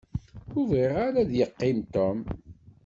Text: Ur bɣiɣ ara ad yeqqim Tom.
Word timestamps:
Ur 0.57 0.63
bɣiɣ 0.69 0.93
ara 1.05 1.17
ad 1.23 1.31
yeqqim 1.37 1.79
Tom. 1.93 2.19